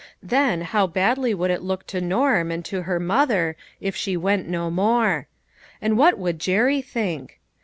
Then 0.23 0.61
how 0.61 0.87
badly 0.87 1.29
it 1.29 1.33
would 1.35 1.51
look 1.61 1.85
to 1.85 2.01
Norm, 2.01 2.49
and 2.49 2.65
to 2.65 2.81
her 2.81 2.99
mother, 2.99 3.55
if 3.79 3.95
she 3.95 4.17
went 4.17 4.47
no 4.47 4.71
more. 4.71 5.27
And 5.79 5.95
what 5.95 6.17
would 6.17 6.39
Jerry 6.39 6.81
think 6.81 7.39